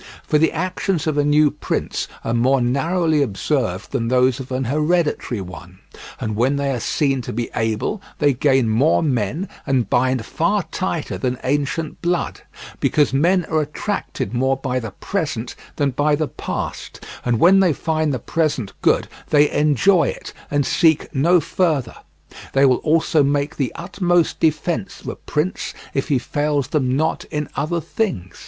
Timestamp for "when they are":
6.35-6.79